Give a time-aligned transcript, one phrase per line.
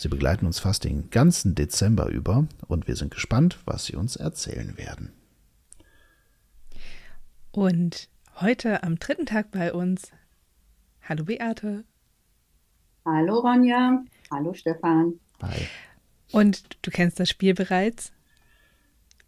[0.00, 4.16] Sie begleiten uns fast den ganzen Dezember über und wir sind gespannt, was sie uns
[4.16, 5.12] erzählen werden.
[7.50, 8.08] Und
[8.40, 10.10] heute am dritten Tag bei uns.
[11.06, 11.84] Hallo Beate.
[13.04, 14.02] Hallo Ronja.
[14.30, 15.20] Hallo Stefan.
[15.42, 15.66] Hi.
[16.32, 18.10] Und du kennst das Spiel bereits.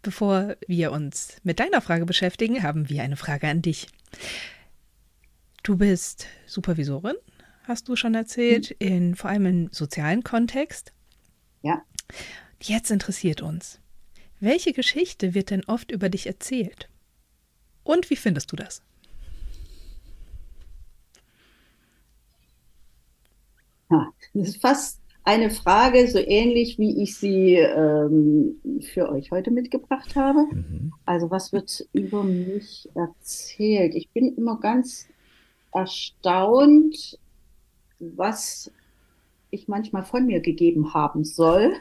[0.01, 3.89] Bevor wir uns mit deiner Frage beschäftigen, haben wir eine Frage an dich.
[5.61, 7.15] Du bist Supervisorin
[7.63, 8.87] hast du schon erzählt, mhm.
[8.87, 10.93] in, vor allem im sozialen Kontext.
[11.61, 11.81] Ja.
[12.61, 13.79] Jetzt interessiert uns,
[14.39, 16.89] welche Geschichte wird denn oft über dich erzählt?
[17.83, 18.81] Und wie findest du das?
[24.33, 30.15] Das ist fast eine Frage, so ähnlich wie ich sie ähm, für euch heute mitgebracht
[30.15, 30.45] habe.
[30.51, 30.93] Mhm.
[31.05, 33.95] Also was wird über mich erzählt?
[33.95, 35.07] Ich bin immer ganz
[35.71, 37.19] erstaunt,
[38.15, 38.71] was
[39.49, 41.73] ich manchmal von mir gegeben haben soll.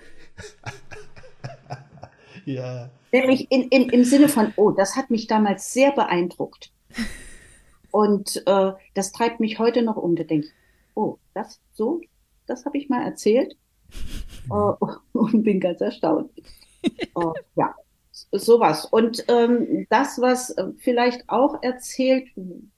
[2.45, 2.91] ja.
[3.13, 6.73] Nämlich in, in, im Sinne von, oh, das hat mich damals sehr beeindruckt.
[7.91, 10.17] Und äh, das treibt mich heute noch um.
[10.17, 10.53] Da denke ich,
[10.95, 12.01] oh, das so,
[12.47, 13.57] das habe ich mal erzählt.
[14.51, 14.75] uh,
[15.13, 16.31] und bin ganz erstaunt.
[17.17, 17.75] uh, ja,
[18.33, 18.87] sowas.
[18.87, 22.29] Und ähm, das, was vielleicht auch erzählt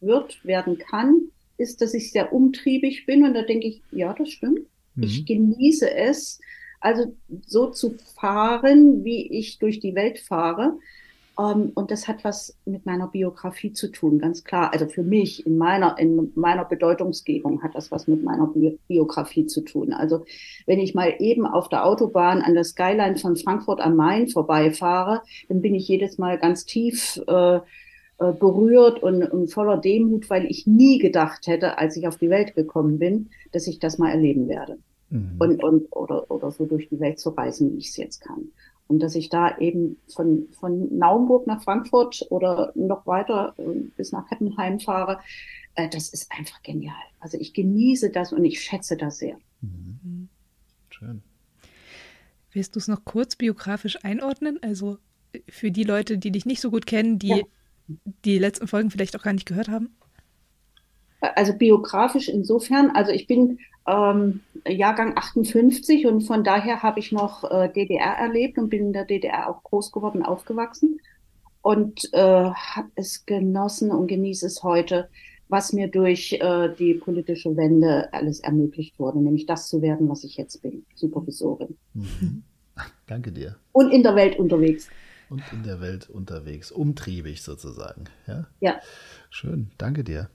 [0.01, 4.30] wird, werden kann, ist, dass ich sehr umtriebig bin und da denke ich, ja, das
[4.30, 4.60] stimmt.
[4.94, 5.02] Mhm.
[5.02, 6.41] Ich genieße es,
[6.80, 7.14] also
[7.46, 10.78] so zu fahren, wie ich durch die Welt fahre.
[11.36, 14.73] Um, ähm, und das hat was mit meiner Biografie zu tun, ganz klar.
[14.73, 19.46] Also für mich in meiner, in meiner Bedeutungsgebung hat das was mit meiner Bi Biografie
[19.46, 19.92] zu tun.
[19.92, 20.24] Also
[20.67, 25.23] wenn ich mal eben auf der Autobahn an der Skyline von Frankfurt am Main vorbeifahre,
[25.48, 27.61] dann bin ich jedes Mal ganz tief äh, äh,
[28.19, 32.55] berührt und, und voller Demut, weil ich nie gedacht hätte, als ich auf die Welt
[32.55, 34.79] gekommen bin, dass ich das mal erleben werde.
[35.11, 35.36] Mhm.
[35.39, 38.53] Und, und, oder, oder so durch die Welt zu reisen, wie ich es jetzt kann.
[38.86, 44.13] Und dass ich da eben von, von Naumburg nach Frankfurt oder noch weiter äh, bis
[44.13, 45.19] nach Heppenheim fahre,
[45.74, 46.95] äh, das ist einfach genial.
[47.19, 49.36] Also ich genieße das und ich schätze das sehr.
[49.61, 50.29] Mhm.
[50.91, 51.23] Schön.
[52.53, 54.58] Willst du es noch kurz biografisch einordnen?
[54.63, 54.98] Also
[55.48, 57.42] für die Leute, die dich nicht so gut kennen, die ja
[58.24, 59.96] die letzten Folgen vielleicht auch gar nicht gehört haben?
[61.20, 67.50] Also biografisch insofern, also ich bin ähm, Jahrgang 58 und von daher habe ich noch
[67.50, 71.00] äh, DDR erlebt und bin in der DDR auch groß geworden, aufgewachsen
[71.62, 75.08] und äh, habe es genossen und genieße es heute,
[75.48, 80.24] was mir durch äh, die politische Wende alles ermöglicht wurde, nämlich das zu werden, was
[80.24, 81.77] ich jetzt bin, Supervisorin.
[81.94, 82.42] Mhm.
[83.06, 83.56] Danke dir.
[83.73, 84.89] Und in der Welt unterwegs
[85.34, 88.05] und in der Welt unterwegs, umtriebig sozusagen.
[88.28, 88.46] Ja?
[88.61, 88.80] ja.
[89.30, 90.30] Schön, danke dir.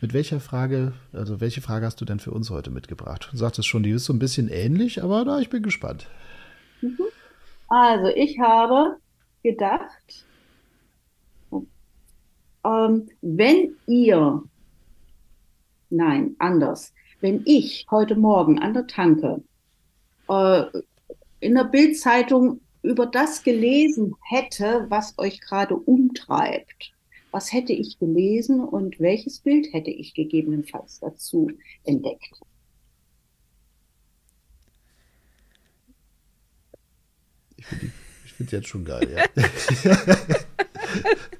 [0.00, 3.28] Mit welcher Frage, also welche Frage hast du denn für uns heute mitgebracht?
[3.32, 6.06] Du sagtest schon, die ist so ein bisschen ähnlich, aber da, ich bin gespannt.
[6.82, 6.98] Mhm.
[7.66, 8.98] Also, ich habe
[9.42, 10.24] gedacht,
[12.64, 14.42] ähm, wenn ihr,
[15.90, 19.42] nein, anders, wenn ich heute Morgen an der Tanke
[20.28, 20.64] äh,
[21.40, 26.92] in der Bildzeitung über das gelesen hätte, was euch gerade umtreibt,
[27.30, 31.50] was hätte ich gelesen und welches Bild hätte ich gegebenenfalls dazu
[31.84, 32.40] entdeckt?
[37.56, 39.24] Ich finde es jetzt schon geil, ja.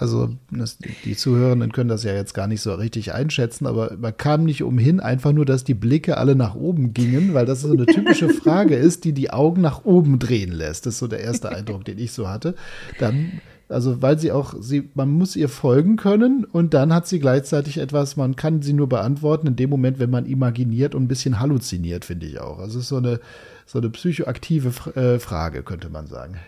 [0.00, 4.16] Also das, die Zuhörenden können das ja jetzt gar nicht so richtig einschätzen, aber man
[4.16, 7.70] kam nicht umhin, einfach nur, dass die Blicke alle nach oben gingen, weil das so
[7.70, 10.86] eine typische Frage ist, die die Augen nach oben drehen lässt.
[10.86, 12.54] Das ist so der erste Eindruck, den ich so hatte.
[12.98, 17.20] Dann also weil sie auch, sie, man muss ihr folgen können und dann hat sie
[17.20, 21.08] gleichzeitig etwas, man kann sie nur beantworten in dem Moment, wenn man imaginiert und ein
[21.08, 22.58] bisschen halluziniert, finde ich auch.
[22.58, 23.20] Also es ist so eine,
[23.66, 26.38] so eine psychoaktive äh, Frage, könnte man sagen.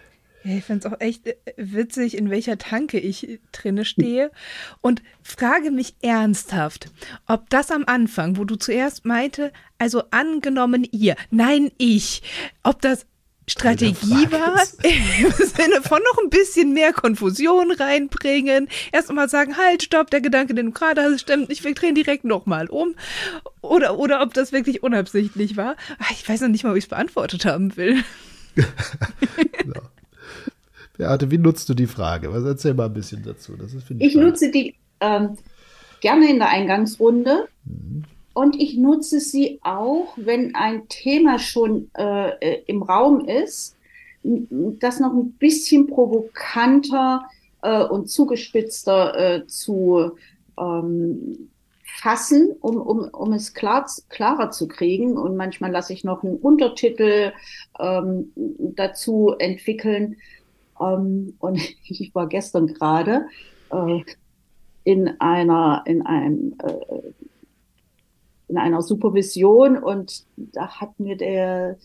[0.45, 4.31] Ja, ich finde es auch echt äh, witzig, in welcher Tanke ich drinne stehe
[4.81, 6.91] und frage mich ernsthaft,
[7.27, 12.23] ob das am Anfang, wo du zuerst meinte, also angenommen ihr, nein ich,
[12.63, 13.07] ob das
[13.49, 18.69] Strategie war, im Sinne von noch ein bisschen mehr Konfusion reinbringen.
[18.93, 21.97] Erst mal sagen, halt, stopp, der Gedanke, den du gerade hast, stimmt nicht, wir drehen
[21.97, 22.95] direkt nochmal um.
[23.61, 25.77] Oder, oder ob das wirklich unabsichtlich war.
[25.99, 28.03] Ah, ich weiß noch nicht mal, ob ich es beantwortet haben will.
[28.55, 28.63] so.
[30.97, 32.33] Beate, wie nutzt du die Frage?
[32.33, 33.57] Was erzähl mal ein bisschen dazu.
[33.57, 35.37] Das ist, ich, ich nutze die ähm,
[36.01, 37.49] gerne in der Eingangsrunde.
[37.65, 38.05] Mhm.
[38.35, 43.77] Und ich nutze sie auch, wenn ein Thema schon äh, äh im Raum ist,
[44.23, 47.25] das noch ein bisschen provokanter
[47.63, 50.13] äh, und zugespitzter äh, zu
[50.59, 51.51] ähm,
[51.85, 55.19] fassen, um, um, um es klar, klarer zu kriegen.
[55.19, 57.33] Und manchmal lasse ich noch einen Untertitel
[57.79, 60.17] ähm, dazu entwickeln.
[60.83, 63.27] Ähm, und ich war gestern gerade
[63.71, 64.01] äh,
[64.85, 67.13] in einer, in einem, äh,
[68.49, 71.79] in einer Supervision und da hat mir der,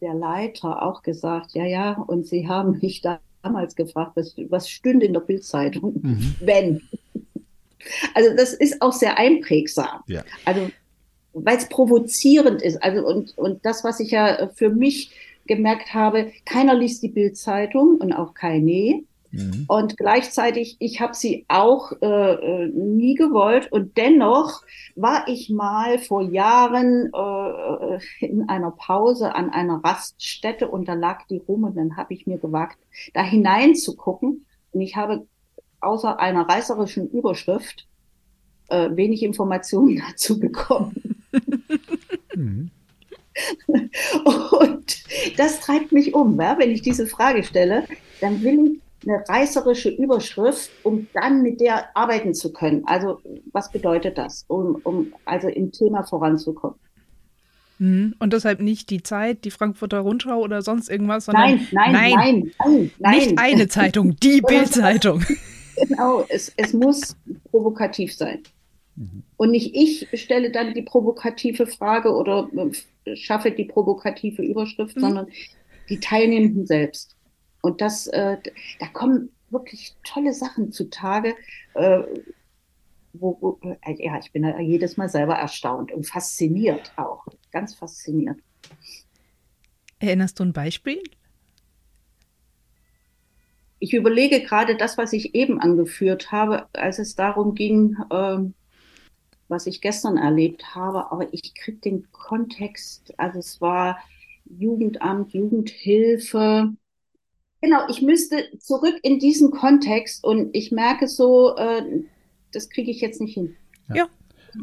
[0.00, 3.02] der Leiter auch gesagt, ja, ja, und Sie haben mich
[3.42, 6.34] damals gefragt, was, was stünde in der Bildzeitung, mhm.
[6.40, 6.82] wenn.
[8.14, 10.02] Also das ist auch sehr einprägsam.
[10.06, 10.24] Ja.
[10.44, 10.68] Also
[11.38, 12.82] weil es provozierend ist.
[12.82, 15.10] Also und, und das, was ich ja für mich
[15.46, 19.02] gemerkt habe, keiner liest die Bildzeitung und auch keine.
[19.30, 19.64] Mhm.
[19.68, 23.70] Und gleichzeitig, ich habe sie auch äh, äh, nie gewollt.
[23.70, 24.62] Und dennoch
[24.94, 31.26] war ich mal vor Jahren äh, in einer Pause an einer Raststätte und da lag
[31.28, 32.78] die rum und dann habe ich mir gewagt,
[33.14, 34.46] da hineinzugucken.
[34.72, 35.26] Und ich habe
[35.80, 37.86] außer einer reißerischen Überschrift
[38.68, 41.24] äh, wenig Informationen dazu bekommen.
[42.34, 42.70] Mhm.
[43.66, 45.04] Und
[45.36, 46.40] das treibt mich um.
[46.40, 46.58] Ja?
[46.58, 47.84] Wenn ich diese Frage stelle,
[48.20, 52.82] dann will ich eine reißerische Überschrift, um dann mit der arbeiten zu können.
[52.86, 53.20] Also
[53.52, 56.78] was bedeutet das, um, um also im Thema voranzukommen?
[57.78, 58.14] Mhm.
[58.18, 62.12] Und deshalb nicht die Zeit, die Frankfurter Rundschau oder sonst irgendwas, sondern nein, nein, nein,
[62.14, 63.14] nein, nein, nein.
[63.14, 65.22] nicht eine Zeitung, die Bildzeitung.
[65.88, 67.14] Genau, es, es muss
[67.50, 68.38] provokativ sein.
[68.96, 69.22] Mhm.
[69.36, 72.48] Und nicht ich stelle dann die provokative Frage oder
[73.04, 75.00] äh, schaffe die provokative Überschrift, mhm.
[75.00, 75.26] sondern
[75.88, 77.16] die Teilnehmenden selbst.
[77.62, 78.38] Und das, äh,
[78.80, 81.34] da kommen wirklich tolle Sachen zutage.
[81.74, 82.02] Äh,
[83.12, 87.24] wo, wo, äh, ja, ich bin da jedes Mal selber erstaunt und fasziniert auch.
[87.50, 88.38] Ganz fasziniert.
[89.98, 91.02] Erinnerst du ein Beispiel?
[93.78, 98.38] Ich überlege gerade das, was ich eben angeführt habe, als es darum ging, äh,
[99.48, 103.98] was ich gestern erlebt habe, aber ich kriege den Kontext, also es war
[104.44, 106.72] Jugendamt, Jugendhilfe,
[107.62, 111.82] Genau, ich müsste zurück in diesen Kontext und ich merke so, äh,
[112.52, 113.56] das kriege ich jetzt nicht hin.
[113.92, 114.08] Ja.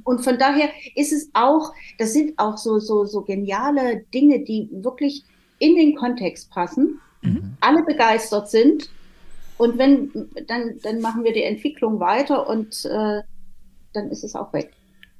[0.03, 4.69] Und von daher ist es auch, das sind auch so, so, so geniale Dinge, die
[4.71, 5.24] wirklich
[5.59, 7.57] in den Kontext passen, mhm.
[7.62, 8.89] alle begeistert sind.
[9.57, 13.21] Und wenn, dann, dann machen wir die Entwicklung weiter und äh,
[13.94, 14.74] dann ist es auch weg.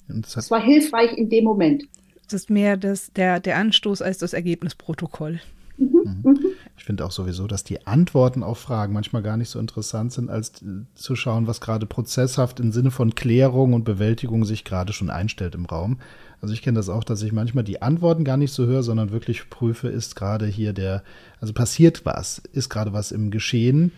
[0.08, 1.84] Es war hilfreich in dem Moment.
[2.28, 5.40] Es ist mehr das, der, der Anstoß als das Ergebnisprotokoll.
[5.78, 6.22] Mhm.
[6.24, 6.40] Mhm.
[6.78, 10.30] Ich finde auch sowieso, dass die Antworten auf Fragen manchmal gar nicht so interessant sind,
[10.30, 10.54] als
[10.96, 15.56] zu schauen, was gerade prozesshaft im Sinne von Klärung und Bewältigung sich gerade schon einstellt
[15.56, 16.00] im Raum.
[16.42, 19.12] Also ich kenne das auch, dass ich manchmal die Antworten gar nicht so höre, sondern
[19.12, 21.04] wirklich prüfe, ist gerade hier der,
[21.40, 23.92] also passiert was, ist gerade was im Geschehen,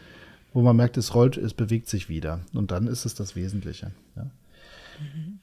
[0.53, 2.39] wo man merkt, es rollt, es bewegt sich wieder.
[2.53, 3.91] Und dann ist es das Wesentliche.
[4.15, 4.27] Ja.
[4.99, 5.39] Mhm.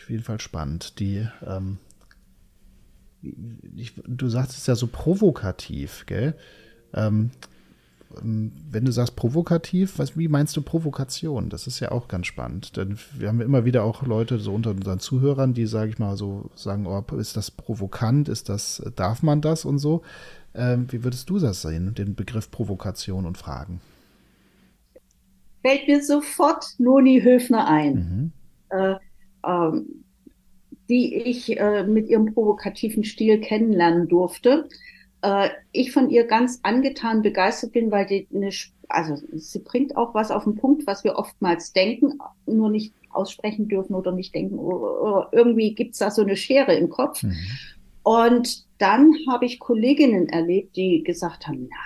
[0.00, 0.98] Auf jeden Fall spannend.
[0.98, 1.78] Die ähm,
[3.76, 6.34] ich, du sagst es ja so provokativ, gell?
[6.94, 7.30] Ähm,
[8.22, 11.48] ähm, wenn du sagst provokativ, was, wie meinst du Provokation?
[11.48, 12.76] Das ist ja auch ganz spannend.
[12.76, 16.16] Denn wir haben immer wieder auch Leute so unter unseren Zuhörern, die, sage ich mal,
[16.16, 20.02] so sagen, oh, ist das provokant, ist das, darf man das und so.
[20.54, 23.80] Ähm, wie würdest du das sehen, den Begriff Provokation und Fragen?
[25.62, 27.94] Fällt mir sofort Noni Höfner ein.
[27.94, 28.32] Mhm.
[28.70, 28.96] Äh,
[29.46, 30.04] ähm,
[30.90, 34.68] die ich äh, mit ihrem provokativen Stil kennenlernen durfte.
[35.22, 38.50] Äh, ich von ihr ganz angetan begeistert bin, weil die eine,
[38.88, 43.68] also sie bringt auch was auf den Punkt, was wir oftmals denken, nur nicht aussprechen
[43.68, 44.58] dürfen oder nicht denken.
[44.58, 47.22] Oder irgendwie gibt es da so eine Schere im Kopf.
[47.22, 47.36] Mhm.
[48.02, 51.76] Und dann habe ich Kolleginnen erlebt, die gesagt haben, na,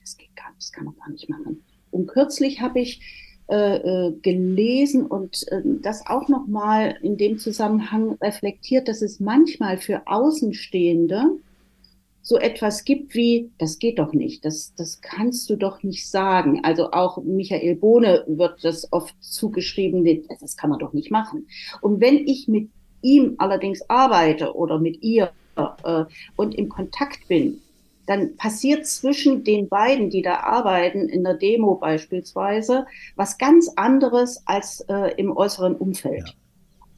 [0.00, 1.62] das geht gar nicht, das kann man gar nicht machen.
[1.90, 3.76] Und kürzlich habe ich äh,
[4.08, 10.02] äh, gelesen und äh, das auch nochmal in dem Zusammenhang reflektiert, dass es manchmal für
[10.06, 11.38] Außenstehende
[12.22, 16.64] so etwas gibt wie, das geht doch nicht, das, das kannst du doch nicht sagen.
[16.64, 20.04] Also auch Michael Bohne wird das oft zugeschrieben,
[20.40, 21.46] das kann man doch nicht machen.
[21.80, 22.68] Und wenn ich mit
[23.00, 27.60] ihm allerdings arbeite oder mit ihr äh, und im Kontakt bin,
[28.06, 32.86] dann passiert zwischen den beiden, die da arbeiten, in der Demo beispielsweise,
[33.16, 36.28] was ganz anderes als äh, im äußeren Umfeld.
[36.28, 36.34] Ja.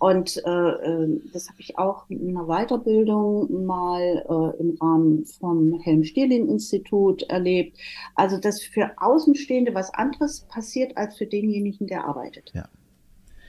[0.01, 5.81] Und äh, äh das habe ich auch in einer Weiterbildung mal äh, im Rahmen vom
[5.81, 7.77] Helm-Stierlin-Institut erlebt.
[8.15, 12.53] Also, dass für Außenstehende was anderes passiert als für denjenigen, der arbeitet.
[12.55, 12.69] Ja.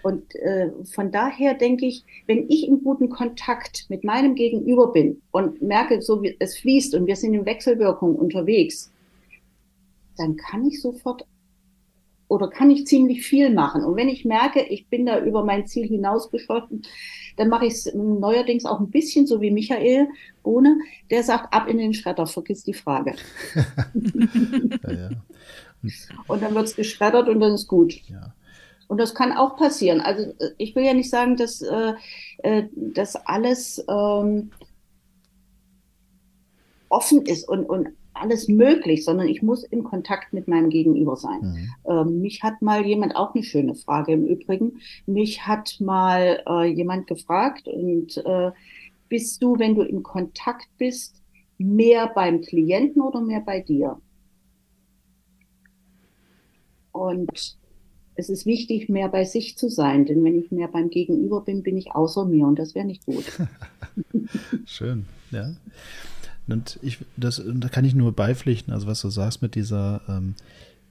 [0.09, 5.21] Und äh, von daher denke ich, wenn ich in guten Kontakt mit meinem Gegenüber bin
[5.29, 8.91] und merke, so wie es fließt und wir sind in Wechselwirkung unterwegs,
[10.17, 11.27] dann kann ich sofort
[12.27, 13.83] oder kann ich ziemlich viel machen.
[13.85, 16.81] Und wenn ich merke, ich bin da über mein Ziel hinausgeschossen,
[17.37, 20.07] dann mache ich es neuerdings auch ein bisschen so wie Michael
[20.41, 20.79] Bohne,
[21.11, 23.13] der sagt, ab in den Schredder, vergiss die Frage.
[23.93, 25.09] ja, ja.
[26.27, 27.93] Und dann wird es geschreddert und dann ist gut.
[28.09, 28.33] Ja.
[28.89, 30.01] Und das kann auch passieren.
[30.01, 31.93] Also äh, ich will ja nicht sagen, dass äh,
[32.39, 34.49] äh, das alles ähm,
[36.89, 41.39] offen ist und, und alles möglich, sondern ich muss in Kontakt mit meinem Gegenüber sein.
[41.39, 41.69] Mhm.
[41.87, 46.65] Ähm, mich hat mal jemand, auch eine schöne Frage im Übrigen, mich hat mal äh,
[46.65, 48.51] jemand gefragt und äh,
[49.07, 51.21] bist du, wenn du in Kontakt bist,
[51.59, 54.01] mehr beim Klienten oder mehr bei dir?
[56.91, 57.58] Und
[58.19, 61.63] es ist wichtig, mehr bei sich zu sein, denn wenn ich mehr beim Gegenüber bin,
[61.63, 63.23] bin ich außer mir und das wäre nicht gut.
[64.65, 65.53] Schön, ja.
[66.47, 70.35] Und ich, das, da kann ich nur beipflichten, also was du sagst mit dieser, ähm,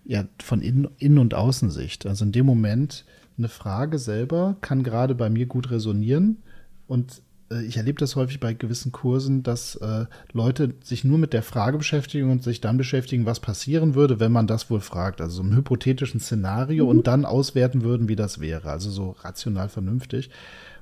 [0.05, 2.07] ja, von Innen-, Innen und Außensicht.
[2.07, 3.05] Also in dem Moment,
[3.37, 6.39] eine Frage selber kann gerade bei mir gut resonieren
[6.87, 7.23] und
[7.63, 11.79] ich erlebe das häufig bei gewissen Kursen, dass äh, Leute sich nur mit der Frage
[11.79, 15.21] beschäftigen und sich dann beschäftigen, was passieren würde, wenn man das wohl fragt.
[15.21, 16.91] Also so einem hypothetischen Szenario mhm.
[16.91, 18.71] und dann auswerten würden, wie das wäre.
[18.71, 20.31] Also so rational vernünftig.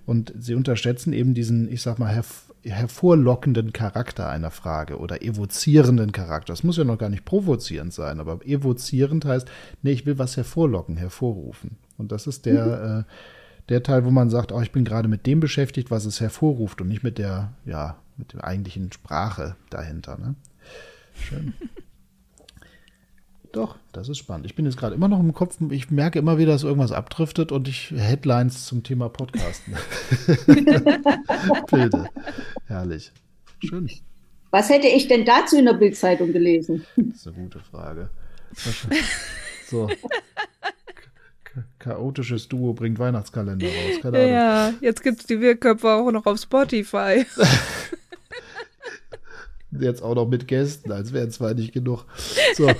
[0.06, 6.10] Und sie unterschätzen eben diesen, ich sag mal, herv hervorlockenden Charakter einer Frage oder evozierenden
[6.10, 6.52] Charakter.
[6.52, 9.48] Das muss ja noch gar nicht provozierend sein, aber evozierend heißt,
[9.82, 11.76] nee, ich will was hervorlocken, hervorrufen.
[11.96, 13.00] Und das ist der, mhm.
[13.00, 13.04] äh,
[13.68, 16.80] der Teil, wo man sagt, oh, ich bin gerade mit dem beschäftigt, was es hervorruft
[16.80, 20.18] und nicht mit der, ja, mit der eigentlichen Sprache dahinter.
[20.18, 20.34] Ne?
[21.14, 21.54] Schön.
[23.52, 24.46] Doch, das ist spannend.
[24.46, 27.52] Ich bin jetzt gerade immer noch im Kopf, ich merke immer wieder, dass irgendwas abdriftet
[27.52, 29.74] und ich Headlines zum Thema Podcasten.
[31.70, 32.10] Bilde.
[32.66, 33.12] Herrlich.
[33.64, 33.90] Schön.
[34.50, 36.84] Was hätte ich denn dazu in der Bildzeitung gelesen?
[36.96, 38.10] Das ist eine gute Frage.
[39.68, 39.88] So
[41.78, 44.00] chaotisches Duo bringt Weihnachtskalender raus.
[44.02, 44.30] Keine Ahnung.
[44.30, 47.24] Ja, jetzt gibt es die Wirrköpfe auch noch auf Spotify.
[49.78, 52.06] Jetzt auch noch mit Gästen, als wären zwar nicht genug.
[52.54, 52.70] So.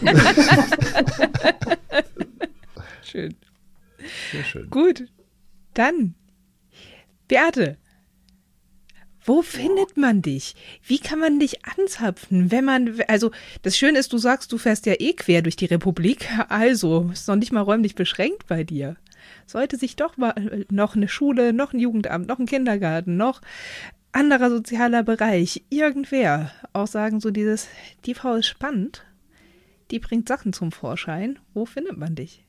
[3.03, 3.35] schön.
[4.33, 4.71] Sehr schön.
[4.71, 5.05] Gut.
[5.75, 6.15] Dann,
[7.29, 7.77] Beate,
[9.27, 10.55] wo findet man dich?
[10.85, 14.87] Wie kann man dich anzapfen, wenn man, also das Schöne ist, du sagst, du fährst
[14.87, 18.97] ja eh quer durch die Republik, also ist noch nicht mal räumlich beschränkt bei dir.
[19.47, 23.41] Sollte sich doch mal äh, noch eine Schule, noch ein Jugendamt, noch ein Kindergarten, noch
[24.13, 27.69] anderer sozialer Bereich, irgendwer auch sagen, so dieses,
[28.07, 29.05] die Frau ist spannend,
[29.91, 31.39] die bringt Sachen zum Vorschein.
[31.53, 32.45] Wo findet man dich?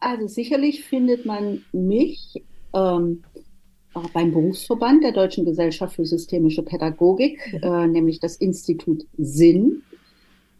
[0.00, 2.42] Also sicherlich findet man mich
[2.74, 3.24] ähm,
[4.12, 7.62] beim Berufsverband der Deutschen Gesellschaft für systemische Pädagogik, mhm.
[7.62, 9.82] äh, nämlich das Institut Sinn.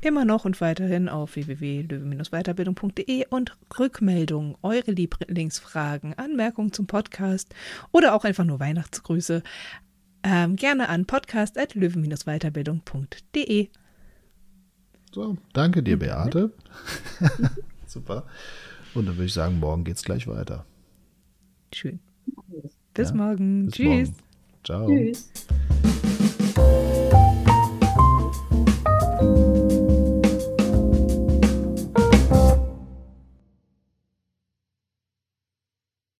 [0.00, 7.54] immer noch und weiterhin auf www.löwe-weiterbildung.de und Rückmeldungen, eure Lieblingsfragen, Anmerkungen zum Podcast
[7.92, 9.42] oder auch einfach nur Weihnachtsgrüße
[10.22, 13.68] ähm, gerne an podcast.löwe-weiterbildung.de.
[15.12, 16.52] So, danke dir, Beate.
[17.86, 18.24] Super.
[18.94, 20.66] Und dann würde ich sagen, morgen geht es gleich weiter.
[21.72, 22.00] Schön.
[22.94, 23.66] Bis ja, morgen.
[23.66, 24.08] Bis Tschüss.
[24.08, 24.14] Morgen.
[24.64, 24.86] Ciao.
[24.86, 25.30] Tschüss.